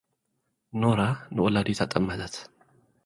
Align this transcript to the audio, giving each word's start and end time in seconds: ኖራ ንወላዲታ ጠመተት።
ኖራ 0.81 1.01
ንወላዲታ 1.35 1.81
ጠመተት። 1.93 2.33